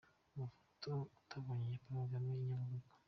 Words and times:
Amafoto 0.33 0.91
utabonye 1.19 1.67
ya 1.73 1.79
Paul 1.83 1.99
Kagame 2.03 2.29
i 2.33 2.43
Nyabugogo. 2.47 2.95